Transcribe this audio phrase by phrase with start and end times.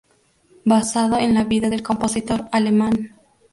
[0.65, 3.13] Basado en la vida del compositor alemán.